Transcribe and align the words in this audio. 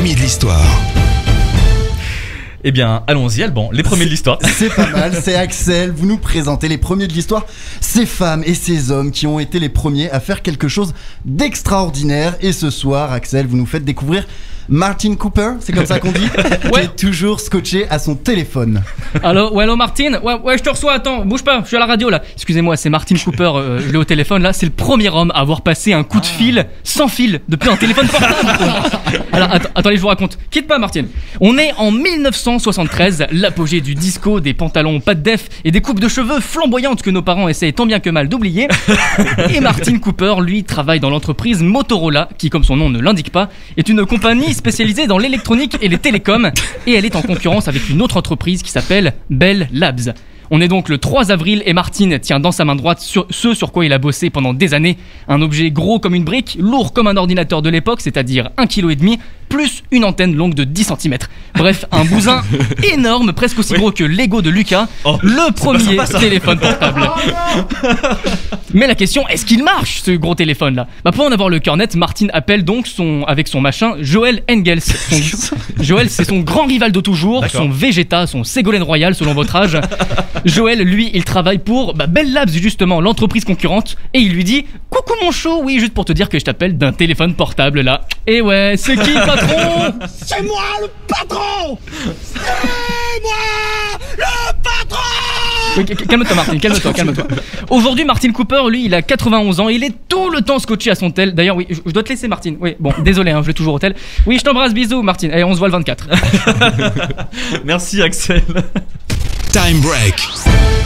premiers 0.00 0.14
de 0.14 0.20
l'histoire. 0.20 0.64
Eh 2.64 2.72
bien, 2.72 3.04
allons-y, 3.06 3.42
Alban, 3.42 3.68
les 3.70 3.82
premiers 3.82 4.06
de 4.06 4.10
l'histoire. 4.10 4.38
C'est 4.56 4.74
pas 4.74 4.88
mal, 4.88 5.12
c'est 5.22 5.34
Axel. 5.34 5.90
Vous 5.90 6.06
nous 6.06 6.16
présentez 6.16 6.68
les 6.68 6.78
premiers 6.78 7.06
de 7.06 7.12
l'histoire, 7.12 7.44
ces 7.82 8.06
femmes 8.06 8.42
et 8.46 8.54
ces 8.54 8.90
hommes 8.90 9.10
qui 9.10 9.26
ont 9.26 9.38
été 9.38 9.58
les 9.58 9.68
premiers 9.68 10.10
à 10.10 10.18
faire 10.18 10.40
quelque 10.40 10.68
chose 10.68 10.94
d'extraordinaire. 11.26 12.38
Et 12.40 12.52
ce 12.52 12.70
soir, 12.70 13.12
Axel, 13.12 13.46
vous 13.46 13.58
nous 13.58 13.66
faites 13.66 13.84
découvrir 13.84 14.26
Martin 14.72 15.16
Cooper, 15.16 15.54
c'est 15.58 15.72
comme 15.72 15.84
ça 15.84 15.98
qu'on 15.98 16.12
dit, 16.12 16.28
qui 16.72 16.78
est 16.80 16.96
toujours 16.96 17.40
scotché 17.40 17.88
à 17.90 17.98
son 17.98 18.14
téléphone. 18.14 18.82
Allô, 19.20 19.52
ouais, 19.52 19.64
allô 19.64 19.74
Martin 19.74 20.20
ouais, 20.22 20.34
ouais, 20.44 20.58
je 20.58 20.62
te 20.62 20.70
reçois, 20.70 20.92
attends, 20.92 21.24
bouge 21.24 21.42
pas, 21.42 21.60
je 21.62 21.66
suis 21.66 21.76
à 21.76 21.80
la 21.80 21.86
radio 21.86 22.08
là. 22.08 22.22
Excusez-moi, 22.34 22.76
c'est 22.76 22.88
Martin 22.88 23.16
Cooper, 23.16 23.50
euh, 23.56 23.80
je 23.84 23.90
l'ai 23.90 23.98
au 23.98 24.04
téléphone 24.04 24.42
là. 24.44 24.52
C'est 24.52 24.66
le 24.66 24.72
premier 24.72 25.08
homme 25.08 25.32
à 25.34 25.40
avoir 25.40 25.62
passé 25.62 25.92
un 25.92 26.04
coup 26.04 26.20
de 26.20 26.26
fil 26.26 26.66
sans 26.84 27.08
fil 27.08 27.40
depuis 27.48 27.68
un 27.68 27.76
téléphone 27.76 28.06
portable. 28.06 28.34
Alors, 29.32 29.52
att- 29.52 29.70
attendez, 29.74 29.96
je 29.96 30.02
vous 30.02 30.06
raconte. 30.08 30.38
Quitte 30.52 30.68
pas, 30.68 30.78
Martin. 30.78 31.02
On 31.40 31.58
est 31.58 31.72
en 31.76 31.90
1973, 31.90 33.26
l'apogée 33.32 33.80
du 33.80 33.96
disco, 33.96 34.38
des 34.38 34.54
pantalons 34.54 35.00
pas 35.00 35.14
de 35.16 35.22
def 35.22 35.48
et 35.64 35.72
des 35.72 35.80
coupes 35.80 35.98
de 36.00 36.08
cheveux 36.08 36.38
flamboyantes 36.38 37.02
que 37.02 37.10
nos 37.10 37.22
parents 37.22 37.48
essayaient 37.48 37.72
tant 37.72 37.86
bien 37.86 37.98
que 37.98 38.10
mal 38.10 38.28
d'oublier. 38.28 38.68
Et 39.52 39.60
Martin 39.60 39.98
Cooper, 39.98 40.34
lui, 40.40 40.62
travaille 40.62 41.00
dans 41.00 41.10
l'entreprise 41.10 41.60
Motorola, 41.60 42.28
qui, 42.38 42.50
comme 42.50 42.62
son 42.62 42.76
nom 42.76 42.88
ne 42.88 43.00
l'indique 43.00 43.32
pas, 43.32 43.48
est 43.76 43.88
une 43.88 44.06
compagnie 44.06 44.54
spécialisée 44.60 45.06
dans 45.06 45.16
l'électronique 45.18 45.76
et 45.80 45.88
les 45.88 45.96
télécoms. 45.98 46.52
Et 46.86 46.92
elle 46.92 47.06
est 47.06 47.16
en 47.16 47.22
concurrence 47.22 47.66
avec 47.66 47.88
une 47.88 48.02
autre 48.02 48.18
entreprise 48.18 48.62
qui 48.62 48.70
s'appelle 48.70 49.14
Bell 49.30 49.68
Labs. 49.72 50.12
On 50.52 50.60
est 50.60 50.66
donc 50.68 50.88
le 50.88 50.98
3 50.98 51.30
avril 51.30 51.62
et 51.64 51.72
Martin 51.72 52.18
tient 52.18 52.40
dans 52.40 52.50
sa 52.50 52.64
main 52.64 52.74
droite 52.74 52.98
sur- 53.00 53.24
ce 53.30 53.54
sur 53.54 53.70
quoi 53.70 53.84
il 53.86 53.92
a 53.92 53.98
bossé 53.98 54.30
pendant 54.30 54.52
des 54.52 54.74
années. 54.74 54.98
Un 55.28 55.40
objet 55.42 55.70
gros 55.70 55.98
comme 56.00 56.14
une 56.14 56.24
brique, 56.24 56.56
lourd 56.60 56.92
comme 56.92 57.06
un 57.06 57.16
ordinateur 57.16 57.62
de 57.62 57.70
l'époque, 57.70 58.00
c'est-à-dire 58.00 58.50
1,5 58.58 58.96
kg, 58.96 59.18
plus 59.48 59.84
une 59.92 60.04
antenne 60.04 60.34
longue 60.34 60.54
de 60.54 60.64
10 60.64 60.92
cm. 61.00 61.18
Bref, 61.54 61.84
un 61.92 62.04
bousin 62.04 62.42
énorme, 62.92 63.32
presque 63.32 63.60
aussi 63.60 63.74
gros 63.74 63.92
que 63.92 64.02
l'ego 64.04 64.42
de 64.42 64.50
Lucas, 64.50 64.88
Oh, 65.04 65.18
le 65.22 65.52
premier 65.52 65.96
sympa, 66.04 66.18
téléphone 66.18 66.58
portable. 66.58 67.08
Mais 68.72 68.86
la 68.86 68.94
question, 68.94 69.26
est-ce 69.28 69.44
qu'il 69.44 69.64
marche 69.64 70.00
ce 70.04 70.12
gros 70.12 70.34
téléphone 70.34 70.76
là 70.76 70.86
Bah 71.04 71.10
pour 71.12 71.24
en 71.26 71.32
avoir 71.32 71.48
le 71.48 71.58
cœur 71.58 71.76
net, 71.76 71.96
Martin 71.96 72.28
appelle 72.32 72.64
donc 72.64 72.86
son 72.86 73.24
avec 73.26 73.48
son 73.48 73.60
machin 73.60 73.94
Joël 74.00 74.42
Engels. 74.50 74.80
Son- 74.82 75.56
Joël, 75.82 76.08
c'est 76.08 76.24
son 76.24 76.40
grand 76.40 76.66
rival 76.66 76.92
de 76.92 77.00
toujours, 77.00 77.44
son 77.48 77.68
Vegeta, 77.68 78.26
son 78.26 78.44
Ségolène 78.44 78.82
Royal 78.82 79.14
selon 79.14 79.34
votre 79.34 79.56
âge. 79.56 79.78
Joël, 80.44 80.80
lui, 80.82 81.10
il 81.14 81.24
travaille 81.24 81.58
pour 81.58 81.94
bah, 81.94 82.06
Bell 82.06 82.32
Labs 82.32 82.50
justement, 82.50 83.00
l'entreprise 83.00 83.44
concurrente, 83.44 83.96
et 84.14 84.20
il 84.20 84.32
lui 84.32 84.44
dit 84.44 84.64
"Coucou 84.88 85.14
mon 85.22 85.32
chou, 85.32 85.60
oui, 85.64 85.78
juste 85.80 85.92
pour 85.92 86.04
te 86.04 86.12
dire 86.12 86.28
que 86.28 86.38
je 86.38 86.44
t'appelle 86.44 86.78
d'un 86.78 86.92
téléphone 86.92 87.34
portable 87.34 87.80
là." 87.80 88.02
Et 88.26 88.40
ouais, 88.40 88.74
c'est 88.76 88.96
qui 88.96 89.10
le 89.10 89.26
patron? 89.26 89.94
C'est 90.16 90.42
moi 90.42 90.62
le 90.80 90.88
patron 91.08 91.78
C'est 92.34 93.22
moi 93.22 93.32
le 94.16 94.52
patron 94.62 95.00
Oui, 95.00 95.58
cal- 95.58 95.59
Calme-toi 95.74 96.34
Martin, 96.34 96.58
calme-toi, 96.58 96.92
calme-toi. 96.92 97.24
Aujourd'hui, 97.70 98.04
Martin 98.04 98.32
Cooper, 98.32 98.62
lui, 98.68 98.86
il 98.86 98.94
a 98.94 99.02
91 99.02 99.60
ans, 99.60 99.68
il 99.68 99.84
est 99.84 99.94
tout 100.08 100.30
le 100.30 100.40
temps 100.42 100.58
scotché 100.58 100.90
à 100.90 100.94
son 100.94 101.10
tel. 101.10 101.34
D'ailleurs, 101.34 101.56
oui, 101.56 101.66
je 101.68 101.76
je 101.84 101.92
dois 101.92 102.02
te 102.02 102.08
laisser 102.08 102.28
Martin. 102.28 102.54
Oui, 102.60 102.76
bon, 102.78 102.92
désolé, 103.04 103.30
hein, 103.30 103.40
je 103.42 103.48
l'ai 103.48 103.54
toujours 103.54 103.74
au 103.74 103.78
tel. 103.78 103.94
Oui, 104.26 104.38
je 104.38 104.44
t'embrasse, 104.44 104.74
bisous 104.74 105.02
Martin. 105.02 105.30
Et 105.30 105.44
on 105.44 105.54
se 105.54 105.58
voit 105.58 105.68
le 105.68 105.72
24. 105.72 106.08
Merci, 107.64 108.02
Axel. 108.02 108.42
Time 109.52 109.80
Break. 109.80 110.79